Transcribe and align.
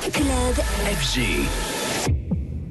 Club 0.00 0.54
FG. 1.00 1.20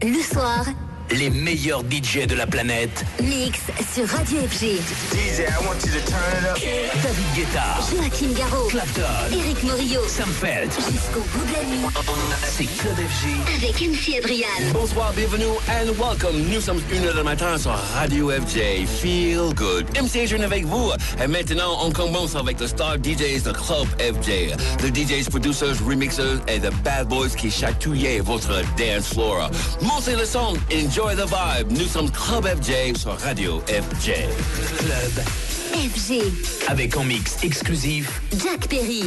le 0.10 0.22
soir, 0.24 0.66
Les 1.12 1.30
meilleurs 1.30 1.82
DJ 1.90 2.28
de 2.28 2.36
la 2.36 2.46
planète. 2.46 3.06
mix 3.24 3.60
sur 3.94 4.06
Radio 4.10 4.40
FG. 4.40 4.66
DJ, 5.14 5.40
I 5.48 5.66
want 5.66 5.80
you 5.86 5.92
to 5.94 6.06
turn 6.06 6.38
it 6.38 6.46
up. 6.46 6.58
David 7.02 7.26
Guetta. 7.34 7.80
Joachim 7.90 8.34
Garraud, 8.34 8.68
Clapton. 8.70 9.04
Eric 9.32 9.64
Morillo, 9.64 10.02
Sam 10.08 10.28
Feld. 10.30 10.70
jusqu'au 10.74 11.22
bout 11.34 11.46
de 11.46 11.54
la 11.54 11.64
nuit 11.64 11.86
C'est 12.44 12.66
Club 12.66 12.96
FG. 12.98 13.56
avec 13.56 13.82
MC 13.82 14.18
Adrian. 14.18 14.74
Bonsoir, 14.74 15.14
bienvenue 15.14 15.46
and 15.70 15.92
welcome. 15.98 16.44
Nous 16.54 16.60
sommes 16.62 16.82
une 16.92 17.06
heure 17.06 17.16
du 17.16 17.24
matin 17.24 17.58
sur 17.58 17.72
Radio 17.96 18.30
FJ. 18.30 18.86
Feel 18.86 19.54
good. 19.56 19.86
MC 19.98 20.24
Adrian 20.24 20.44
avec 20.44 20.66
vous. 20.66 20.92
Et 21.24 21.28
maintenant, 21.28 21.78
on 21.86 21.92
commence 21.92 22.36
avec 22.36 22.60
le 22.60 22.68
star 22.68 22.98
DJs 22.98 23.44
de 23.44 23.54
Club 23.54 23.88
FJ. 23.98 24.56
The 24.80 24.94
DJs, 24.94 25.30
producers, 25.30 25.76
remixers 25.88 26.42
et 26.50 26.60
the 26.60 26.72
bad 26.84 27.08
boys 27.08 27.30
qui 27.30 27.50
chatouillent 27.50 28.20
votre 28.20 28.62
dance 28.78 29.08
floor. 29.14 29.50
Montez 29.82 30.16
le 30.16 30.26
son, 30.26 30.54
enjoy 30.74 30.97
the 31.06 31.28
vibe. 31.28 31.72
Nous 31.78 31.86
sommes 31.86 32.10
Club 32.10 32.48
FJ 32.48 32.98
sur 32.98 33.12
Radio 33.20 33.62
FJ. 33.68 34.14
Club. 34.78 35.26
FG, 35.74 36.24
Avec 36.68 36.98
en 36.98 37.04
mix 37.04 37.38
exclusif. 37.44 38.22
Jack 38.32 38.68
Perry. 38.68 39.04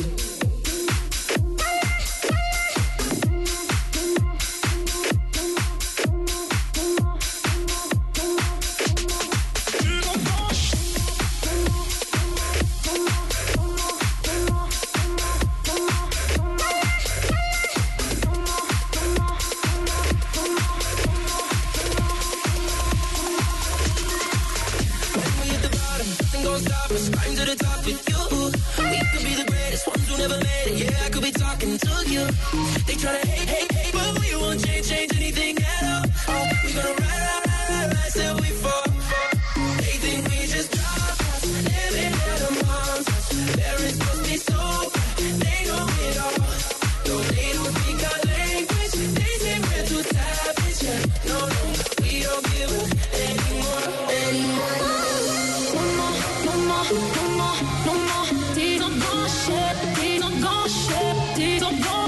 These 61.71 61.87
are 61.87 62.00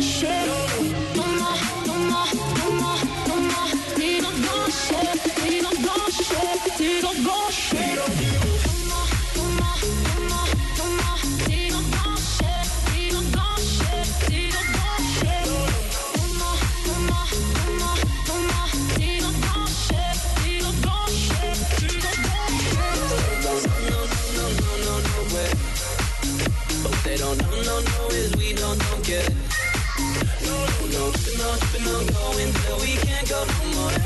go 33.32 33.44
no 33.48 33.64
more. 33.74 33.96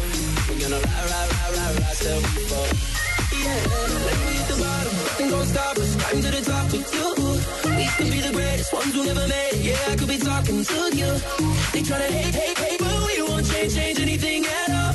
We're 0.46 0.60
gonna 0.62 0.80
ride, 0.86 1.08
ride, 1.10 1.30
ride, 1.34 1.54
ride, 1.58 1.74
ride 1.82 1.98
till 1.98 2.18
we 2.22 2.42
fall. 2.50 2.68
Yeah, 3.42 3.60
like 4.06 4.20
we 4.26 4.34
at 4.40 4.46
the 4.50 4.56
bottom, 4.62 4.94
nothing 5.02 5.30
gon' 5.30 5.46
stop 5.52 5.76
us. 5.82 5.90
Climb 6.00 6.22
to 6.22 6.30
the 6.36 6.42
top 6.50 6.66
with 6.72 6.90
you. 6.96 7.08
We 7.78 7.86
could 7.96 8.10
be 8.14 8.20
the 8.28 8.32
greatest 8.38 8.72
ones 8.72 8.92
who 8.94 9.02
never 9.04 9.26
made 9.26 9.54
it. 9.54 9.64
Yeah, 9.68 9.92
I 9.92 9.96
could 9.98 10.10
be 10.14 10.18
talking 10.18 10.60
to 10.70 10.78
you. 11.00 11.10
They 11.72 11.82
tryna 11.88 12.10
hate, 12.18 12.34
hate, 12.40 12.58
hate, 12.58 12.78
but 12.78 12.98
we 13.06 13.22
won't 13.26 13.44
change, 13.50 13.74
change 13.74 13.98
anything 14.06 14.46
at 14.46 14.70
all. 14.78 14.94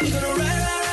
We're 0.00 0.10
gonna 0.10 0.32
ride, 0.40 0.58
ride, 0.66 0.80
ride 0.82 0.87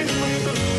We 0.00 0.69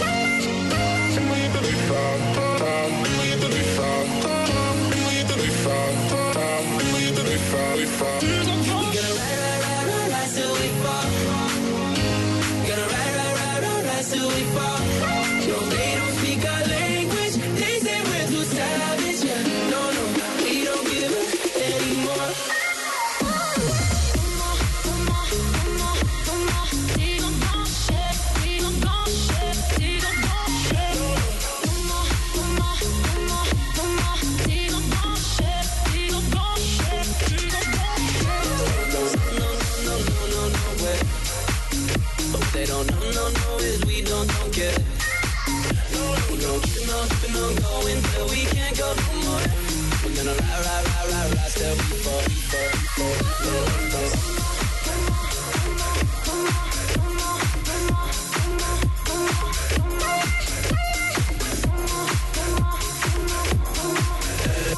We're 50.32 50.38
gonna 50.38 50.52
ride, 50.52 50.66
ride, 50.66 50.86
ride, 50.88 51.12
ride, 51.12 51.36
ride 51.36 51.52
till 51.52 51.76
we 51.76 51.82
fall, 52.00 52.22
we 52.24 52.36
fall, 52.48 52.72
we 52.72 52.88
fall, 52.96 53.16
we 53.20 53.26
fall, 53.44 53.66
we 53.66 53.90
fall. 53.92 54.42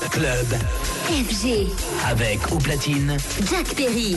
Club. 0.09 0.49
FG, 1.09 1.69
Avec 2.09 2.51
au 2.51 2.57
platine. 2.57 3.17
Jack 3.49 3.75
Perry. 3.75 4.15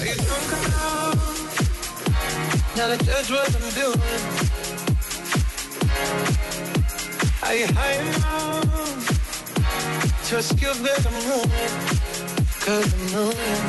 Now 2.76 2.88
that 2.88 3.04
judge 3.04 3.30
what 3.30 3.54
I'm 3.54 3.70
doing. 3.74 4.00
Are 7.42 7.54
you 7.54 7.66
high 7.74 7.92
enough? 8.00 8.65
Just 10.28 10.56
give 10.58 10.82
that 10.82 11.06
I'm 11.06 11.14
moving. 11.28 11.70
Cause 12.60 12.92
I'm 12.92 13.00
moving. 13.14 13.62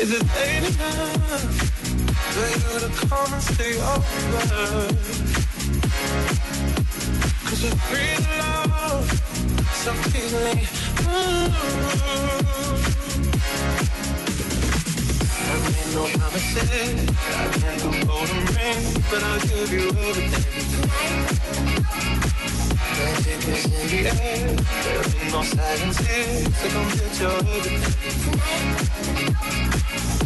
Is 0.00 0.10
it 0.14 0.24
late 0.34 0.64
enough? 0.72 1.52
For 2.32 2.48
you 2.48 2.80
to 2.80 2.88
come 3.06 3.32
and 3.34 3.42
stay 3.42 3.74
over? 3.78 5.18
to 7.58 7.70
love 8.38 9.04
so 9.74 9.92
easily. 10.16 10.58
I 15.44 15.60
made 15.68 15.90
no 15.94 16.04
promises, 16.16 17.04
I 17.28 17.48
can't 17.58 17.80
do 17.82 17.90
golden 18.06 18.42
rings, 18.56 18.96
but 19.10 19.20
I'll 19.22 19.40
give 19.40 19.72
you 19.72 19.88
everything. 19.88 20.58
Is 23.26 23.64
in 23.66 23.70
the 23.88 24.00
air, 24.08 24.56
there'll 24.84 25.10
be 25.10 25.18
no 25.32 25.42
silence 25.42 25.98
here, 25.98 26.44
so 26.58 26.66
come 26.68 26.88
get 26.94 27.20
everything. 27.20 27.82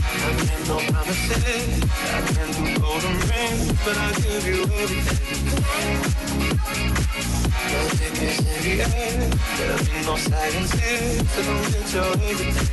I 0.02 0.30
made 0.36 0.64
no 0.68 0.76
promises, 0.90 1.82
I 2.02 2.20
can't 2.32 2.52
do 2.56 2.64
golden 2.80 3.16
rings, 3.30 3.66
but 3.84 3.96
I'll 3.96 4.14
give 4.14 4.46
you 4.46 4.60
everything. 4.82 5.98
Magic 7.72 8.16
is 8.22 8.38
in 8.38 8.58
the 8.62 8.74
air, 8.82 9.18
there'll 9.58 9.84
be 9.84 9.94
no 10.06 10.14
silence 10.16 10.72
here, 10.72 11.24
so 11.32 11.40
come 11.42 11.62
get 11.72 11.94
everything. 11.94 12.72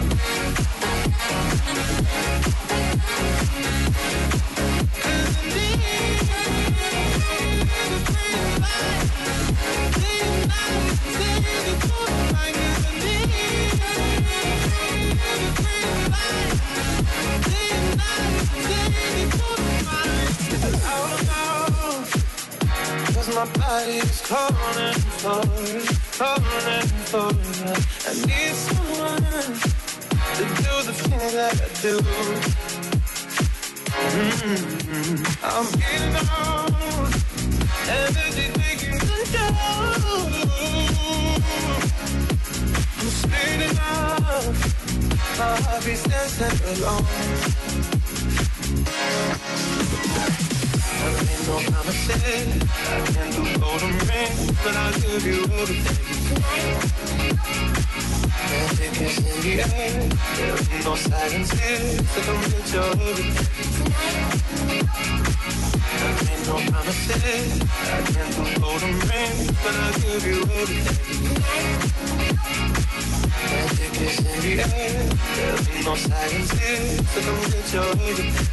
my 23.35 23.45
body 23.53 23.97
is 23.97 24.21
calling 24.27 24.93
for 25.21 25.41
you, 25.63 25.81
calling 26.17 26.87
for 27.11 27.31
you. 27.31 27.73
I 28.07 28.13
need 28.27 28.55
someone 28.55 29.23
to 30.35 30.43
do 30.43 30.73
the 30.87 30.93
things 30.93 31.31
that 31.33 31.53
I 31.53 31.67
do. 31.81 31.93
Mm-hmm. 34.11 35.15
I'm 35.43 35.67
getting 35.79 36.15
on, 36.39 36.71
energy 37.87 38.47
taking 38.59 38.97
control. 38.99 40.31
I'm 42.99 43.09
speeding 43.21 43.77
up, 43.79 44.21
my 45.37 45.51
heart 45.61 45.81
beats 45.85 46.03
dancing 46.03 46.57
alone. 46.83 47.07
I 51.03 51.09
made 51.25 51.45
no 51.47 51.57
promises. 51.71 52.47
I 52.71 53.01
can't 53.13 53.33
do 53.35 53.43
golden 53.59 53.93
rings, 54.07 54.51
but 54.63 54.75
I'll 54.75 54.93
give 55.01 55.25
you 55.25 55.39
everything. 55.61 56.01
Magic 58.51 59.01
is 59.01 59.17
in 59.17 59.37
the 59.41 59.53
air. 59.61 59.91
There 60.37 60.55
There's 60.55 60.85
no 60.85 60.95
silence 60.95 61.51
here, 61.59 61.79
so 62.11 62.19
come 62.21 62.41
get 62.51 62.73
your 62.73 62.91
everything. 63.09 63.47
I 65.83 66.11
made 66.27 66.43
no 66.47 66.55
promises. 66.71 67.49
I 67.61 68.01
can't 68.13 68.33
do 68.35 68.43
golden 68.61 68.93
rings, 69.09 69.47
but 69.63 69.75
I'll 69.75 69.97
give 69.99 70.23
you 70.25 70.39
everything. 70.61 71.61
Magic 73.61 74.01
is 74.01 74.17
in 74.17 74.25
the 74.41 74.53
air. 74.75 75.05
There's 75.35 75.85
no 75.85 75.93
silence 75.95 76.51
here, 76.59 76.97
so 77.11 77.19
come 77.21 77.41
get 77.51 77.73
your 77.73 77.89
everything. 78.09 78.51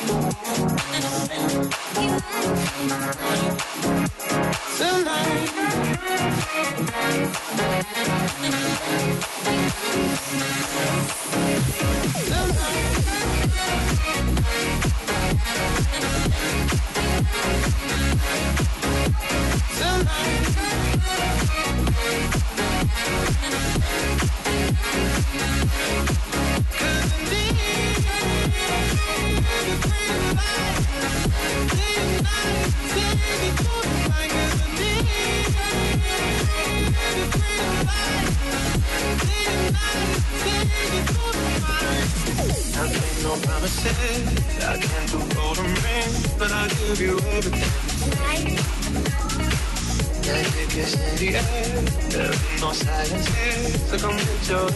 silence 52.77 53.27
here, 53.27 53.69
so 53.88 53.98
come 53.98 54.18
get 54.18 54.50
your 54.50 54.69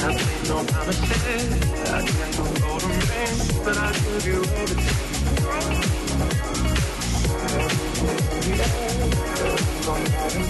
everything. 0.00 0.31
I 0.42 0.48
no 0.48 0.64
promises. 0.64 1.52
I 1.88 2.02
can't 2.02 2.36
do 2.36 2.42
golden 2.60 2.90
rings, 2.90 3.52
but 3.64 3.76
I'll 3.78 3.92
give 3.92 4.26
you 4.26 4.42
everything. 4.56 5.22
Somebody, 9.82 10.42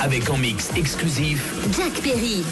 Avec 0.00 0.28
en 0.30 0.36
mix 0.36 0.70
exclusif 0.76 1.54
Jack 1.76 1.92
Perry. 2.02 2.42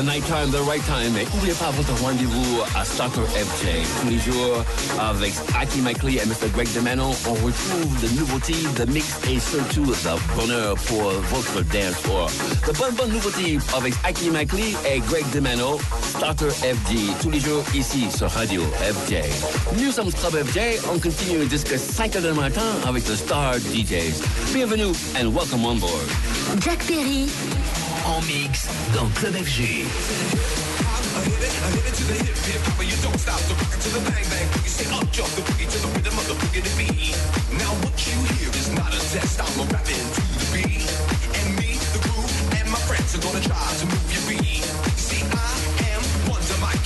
Le 0.00 0.06
nighttime, 0.06 0.50
the 0.50 0.62
right 0.66 0.82
time. 0.86 1.08
Eh, 1.08 1.10
Mais 1.10 1.24
n'oubliez 1.24 1.52
pas 1.52 1.70
votre 1.72 1.92
rendez-vous 2.02 2.62
à 2.74 2.86
Starter 2.86 3.20
FG. 3.20 3.68
Tous 4.00 4.08
les 4.08 4.18
jours, 4.18 4.64
avec 4.98 5.34
Aki 5.60 5.82
McLean 5.82 6.22
et 6.22 6.26
Mr. 6.26 6.48
Greg 6.54 6.72
DeMano, 6.72 7.10
on 7.26 7.34
retrouve 7.34 8.00
de 8.00 8.08
nouveautés, 8.18 8.56
de 8.78 8.90
mix 8.90 9.06
et 9.28 9.38
surtout 9.38 9.84
le 9.84 9.94
bonheur 10.34 10.74
pour 10.86 11.02
votre 11.28 11.60
dance 11.64 11.96
floor. 12.02 12.30
De 12.66 12.72
bonnes, 12.78 12.94
bonnes 12.94 13.12
nouveautés 13.12 13.58
avec 13.76 13.92
Aki 14.02 14.30
McLean 14.30 14.78
et 14.90 15.00
Greg 15.00 15.28
DeMano, 15.34 15.78
Starter 16.16 16.48
FG. 16.48 16.96
Tous 17.20 17.28
les 17.28 17.40
jours 17.40 17.62
ici 17.74 18.06
sur 18.10 18.30
Radio 18.30 18.62
FG. 18.62 19.16
Nous 19.82 19.92
sommes 19.92 20.10
Club 20.14 20.46
FG. 20.46 20.80
On 20.94 20.98
continue 20.98 21.46
jusqu'à 21.50 21.76
5 21.76 22.14
h 22.14 22.22
du 22.22 22.40
matin 22.40 22.64
avec 22.86 23.06
le 23.06 23.16
Star 23.16 23.52
DJs. 23.58 24.22
Bienvenue 24.54 24.94
and 25.20 25.28
welcome 25.34 25.66
on 25.66 25.74
board. 25.74 26.08
Jack 26.64 26.78
Perry. 26.86 27.28
En 28.10 28.20
mix 28.22 28.66
dans 28.92 29.08
Club 29.14 29.34
FG. 29.34 29.84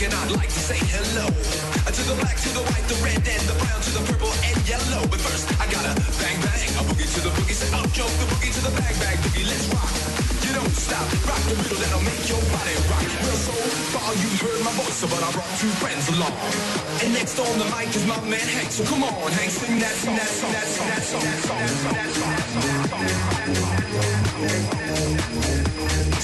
And 0.04 0.12
to 0.28 0.36
to 0.36 0.50
say 0.50 0.76
hello 0.92 1.26
to 1.94 2.02
the 2.02 2.14
black, 2.20 2.36
to 2.36 2.48
the 2.50 2.60
white, 2.60 2.86
the 2.88 2.94
red, 3.02 3.16
and 3.16 3.42
the 3.48 3.54
brown, 3.62 3.80
to 3.80 3.90
the 3.90 4.02
purple 4.10 4.32
and 4.44 4.68
yellow. 4.68 5.06
But 5.08 5.20
first, 5.20 5.48
I 5.60 5.66
gotta 5.70 5.94
bang 6.20 6.38
bang, 6.42 6.68
a 6.76 6.82
boogie 6.84 7.08
to 7.14 7.20
the 7.22 7.30
boogie, 7.30 7.54
up 7.72 7.86
the 7.86 8.26
boogie 8.34 8.52
to 8.52 8.60
the 8.60 8.70
bang 8.76 8.94
bang 8.98 9.16
boogie. 9.18 9.46
Let's 9.46 9.68
rock. 9.72 10.33
You 10.44 10.52
don't 10.52 10.76
stop, 10.76 11.08
rock 11.24 11.40
the 11.48 11.56
middle, 11.56 11.80
that'll 11.80 12.04
make 12.04 12.20
your 12.28 12.44
body 12.52 12.76
rock. 12.92 13.00
Well, 13.00 13.40
so 13.48 13.56
far 13.96 14.12
you've 14.12 14.36
heard 14.44 14.60
my 14.60 14.76
voice, 14.76 15.00
but 15.00 15.24
I 15.24 15.32
brought 15.32 15.48
two 15.56 15.72
friends 15.80 16.04
along. 16.12 16.36
And 17.00 17.14
next 17.14 17.38
on 17.40 17.58
the 17.58 17.64
mic 17.72 17.88
is 17.96 18.04
my 18.04 18.20
man 18.28 18.46
Hank. 18.52 18.70
So 18.70 18.84
come 18.84 19.04
on, 19.04 19.32
Hank, 19.32 19.50
sing 19.50 19.78
that, 19.80 19.94
sing 19.96 20.16
that, 20.16 20.28
sing 20.28 20.52
that, 20.52 20.66
sing 20.68 20.84
that 20.84 21.02
song, 21.02 21.24
that 21.24 21.40
song, 21.40 21.96
that 21.96 22.12
song, 22.12 22.36
that 22.76 25.18
song. 25.18 25.23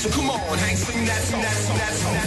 So 0.01 0.09
come 0.09 0.31
on, 0.31 0.57
Hank 0.57 0.79
sing 0.79 1.05
that, 1.05 1.21
song, 1.21 1.43
that, 1.43 1.53
song, 1.53 1.77
that, 1.77 1.93
song, 1.93 2.15
that, 2.15 2.25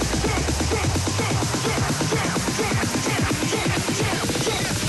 now. 0.03 0.08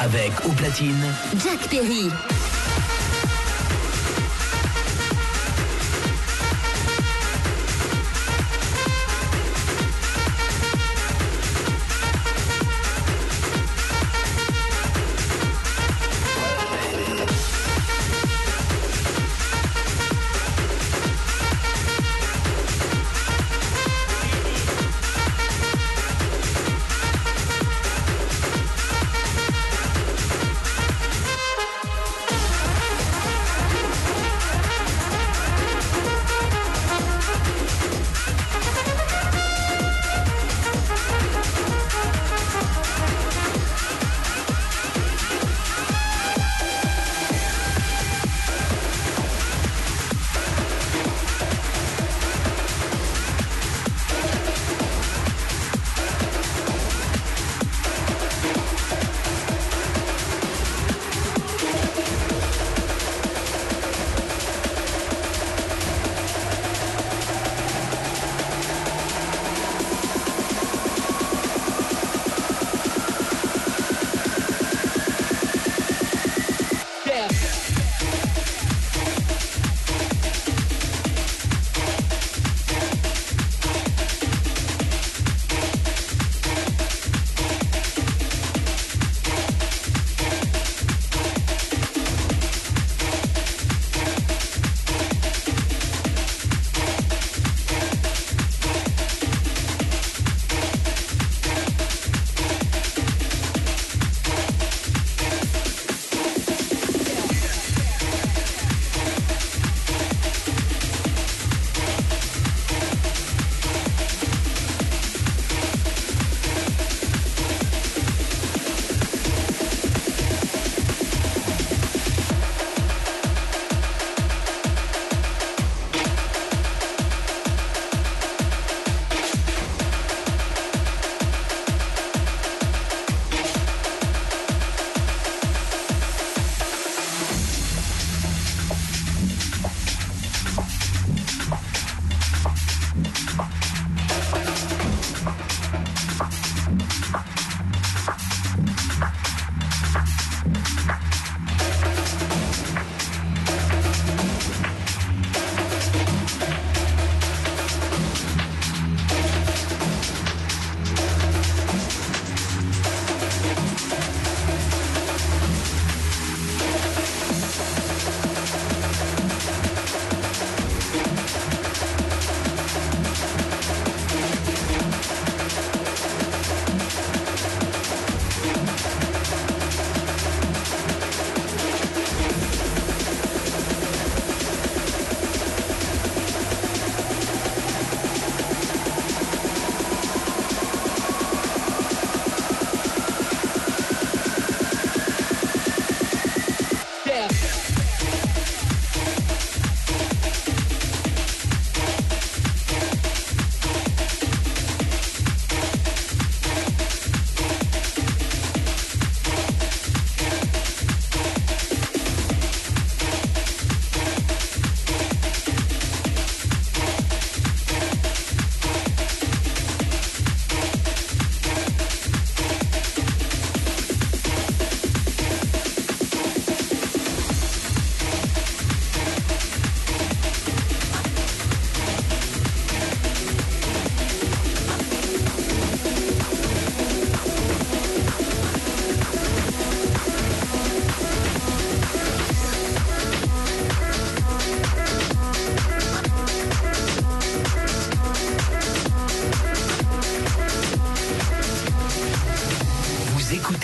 avec 0.00 0.32
au 0.46 0.52
platine 0.52 1.02
Jack 1.42 1.68
Perry. 1.68 2.08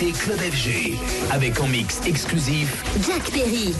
Écoutez 0.01 0.11
Club 0.11 0.39
FG 0.39 0.97
avec 1.31 1.59
en 1.59 1.67
mix 1.67 1.99
exclusif 2.05 2.83
Jack 3.05 3.31
Perry. 3.31 3.73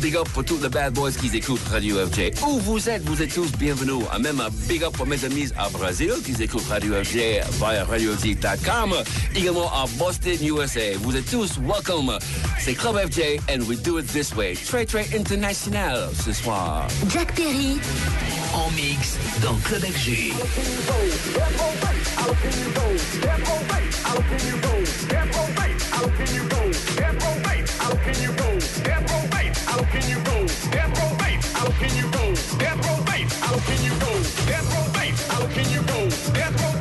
Big 0.00 0.16
up 0.16 0.28
pour 0.32 0.44
tous 0.44 0.60
les 0.62 0.68
bad 0.68 0.94
boys 0.94 1.10
qui 1.12 1.34
écoutent 1.36 1.66
Radio 1.70 1.96
FJ. 2.06 2.32
Où 2.46 2.58
vous 2.60 2.88
êtes, 2.88 3.02
vous 3.02 3.20
êtes 3.22 3.34
tous 3.34 3.50
bienvenus. 3.52 4.04
Ah, 4.10 4.18
Même 4.18 4.40
un 4.40 4.48
big 4.66 4.82
up 4.82 4.92
pour 4.96 5.06
mes 5.06 5.24
amis 5.24 5.48
à 5.58 5.68
Brésil 5.68 6.12
qui 6.24 6.42
écoutent 6.42 6.66
Radio 6.68 6.94
FJ 7.04 7.40
via 7.58 7.84
RadioZ.com. 7.84 8.94
Également 9.34 9.70
à 9.72 9.86
Boston, 9.98 10.38
USA. 10.42 10.96
Vous 11.02 11.16
êtes 11.16 11.30
tous 11.30 11.58
welcome. 11.58 12.18
C'est 12.58 12.74
Club 12.74 12.96
FJ 13.10 13.40
and 13.50 13.62
we 13.68 13.76
do 13.76 13.98
it 13.98 14.06
this 14.06 14.34
way. 14.34 14.54
Très, 14.54 14.86
très 14.86 15.06
international 15.14 16.08
ce 16.24 16.32
soir. 16.32 16.86
Jack 17.12 17.34
Perry, 17.34 17.78
En 18.54 18.70
mix 18.70 19.16
dans 19.42 19.54
Club 19.64 19.82
FG. 19.82 20.32
How 29.10 29.39
How 29.70 29.84
can 29.84 30.02
you 30.10 30.18
go? 30.24 30.46
Death 30.72 30.98
row 30.98 31.16
Base. 31.18 31.52
How 31.52 31.70
can 31.78 31.94
you 31.96 32.10
go? 32.10 32.34
Death 32.58 32.84
row 32.88 33.04
Base. 33.04 33.38
How 33.38 33.56
can 33.68 33.84
you 33.84 33.94
go? 34.00 34.12
Death 34.50 34.66
row 34.74 34.92
Base. 34.92 35.28
How 35.28 35.46
can 35.46 35.70
you 35.70 35.82
go? 35.82 36.08
Death 36.34 36.60
row 36.60 36.79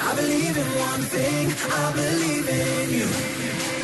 I 0.00 0.14
believe 0.14 0.56
in 0.56 0.66
one 0.78 1.02
thing. 1.02 1.52
I 1.70 1.92
believe 1.92 2.48
in 2.48 2.90
you. 2.90 3.77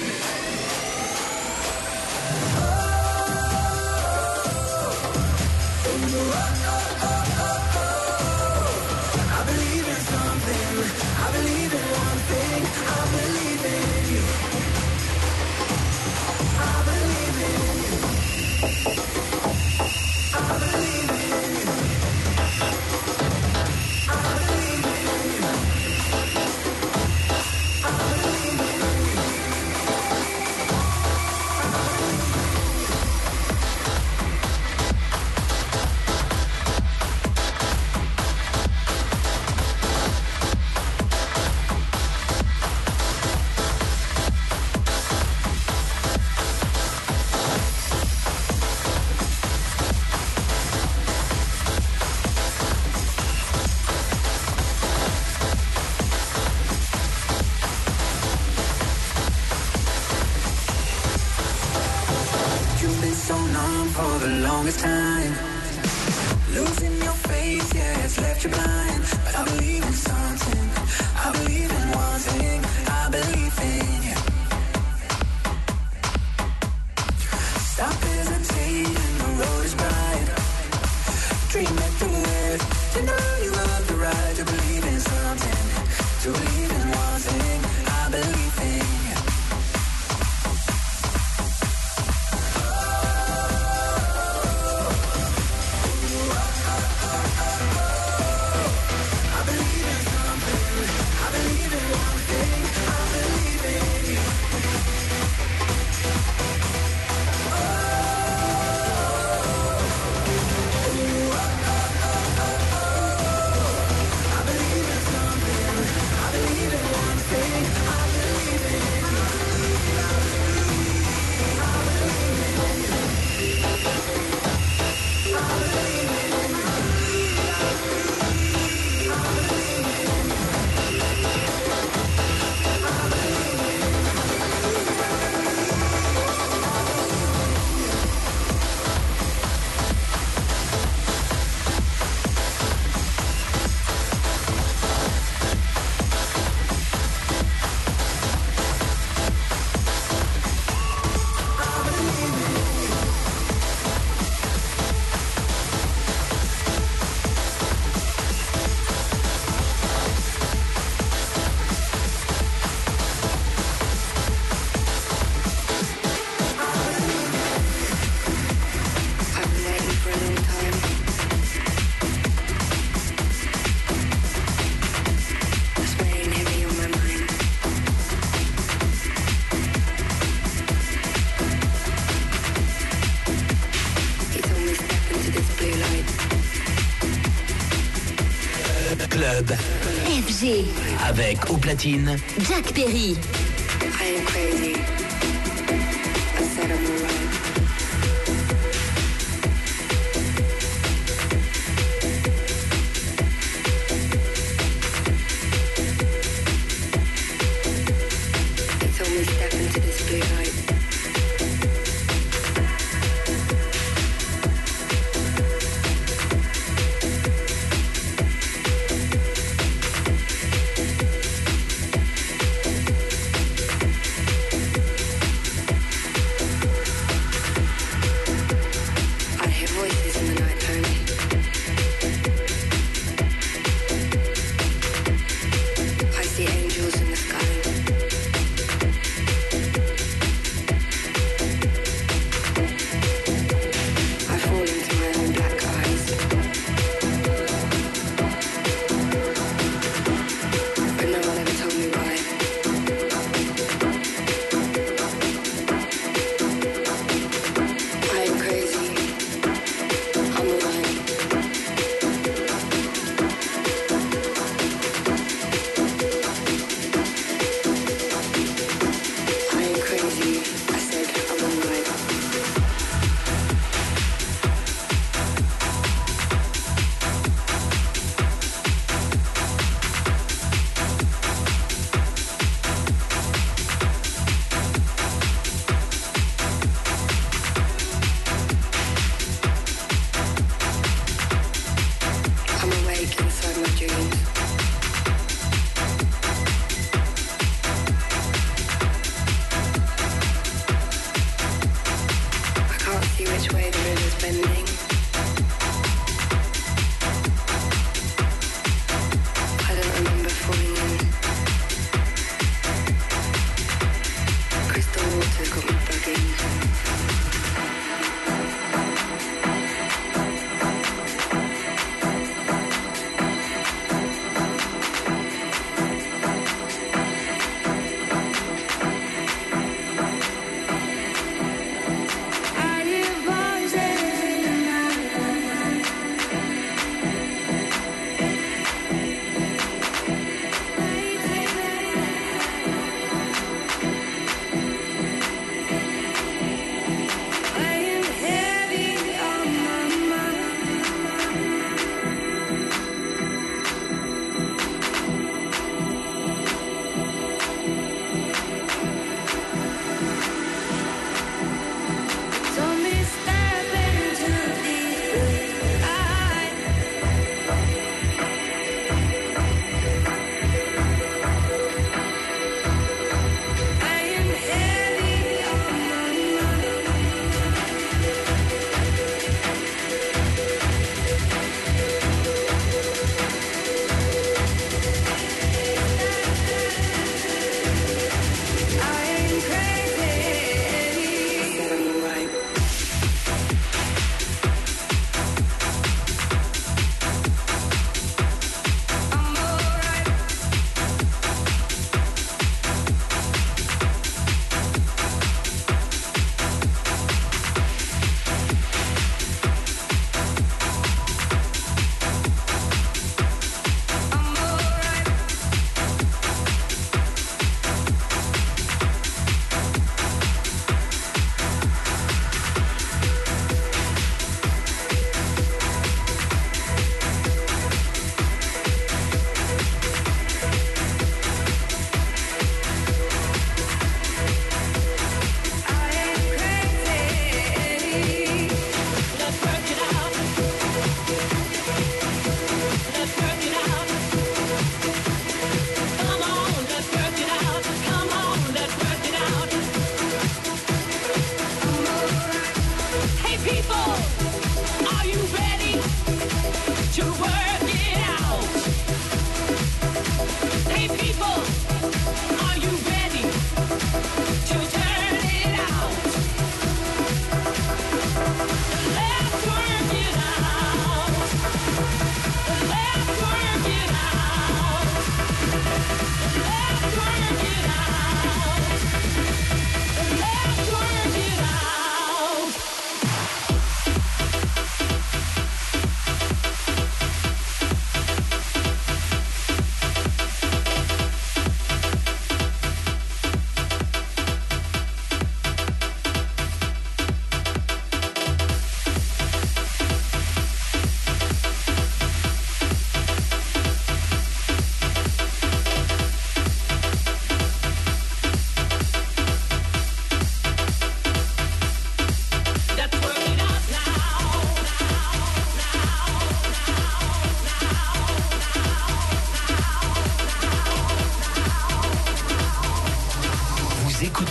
Avec 191.09 191.51
au 191.51 191.57
platine 191.57 192.17
Jack 192.49 192.73
Perry. 192.73 193.17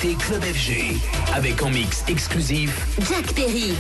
Écoutez 0.04 0.16
Club 0.16 0.44
FG 0.44 0.98
avec 1.34 1.62
en 1.64 1.70
mix 1.70 2.04
exclusif 2.08 2.88
Jack 3.08 3.34
Perry. 3.34 3.74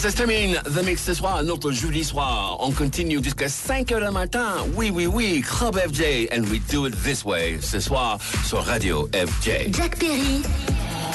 Ça 0.00 0.10
se 0.10 0.16
termine 0.16 0.54
The 0.64 0.82
Mix 0.82 1.02
ce 1.02 1.12
soir, 1.12 1.42
notre 1.44 1.72
jeudi 1.72 2.02
soir. 2.02 2.56
On 2.60 2.70
continue 2.70 3.22
jusqu'à 3.22 3.50
5 3.50 3.92
heures 3.92 4.08
du 4.08 4.14
matin. 4.14 4.54
Oui, 4.74 4.90
oui, 4.90 5.06
oui, 5.06 5.42
Club 5.42 5.76
FJ, 5.76 6.26
and 6.32 6.44
we 6.50 6.58
do 6.72 6.86
it 6.86 6.94
this 7.02 7.22
way. 7.22 7.58
Ce 7.60 7.80
soir, 7.80 8.18
sur 8.46 8.64
Radio 8.64 9.10
FJ. 9.12 9.70
Jack 9.76 9.98
Perry. 9.98 10.40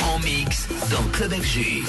En 0.04 0.20
mix 0.20 0.68
dans 0.92 1.02
Club 1.14 1.34
FG. 1.34 1.84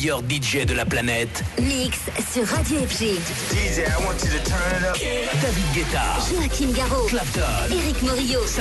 Meilleurs 0.00 0.22
DJ 0.22 0.64
de 0.64 0.72
la 0.72 0.86
planète. 0.86 1.44
mix 1.60 1.98
sur 2.32 2.46
Radio 2.46 2.80
FG. 2.80 3.18
DJ, 3.50 3.80
I 3.80 4.04
want 4.06 4.16
you 4.24 4.30
to 4.30 4.42
turn 4.48 4.78
it 4.78 4.84
up. 4.88 4.96
David 5.42 5.64
Guetta, 5.74 6.16
Joachim 6.32 6.72
Garraud. 6.72 7.06
Clapton, 7.08 7.42
Eric 7.70 8.02
Morillo. 8.02 8.40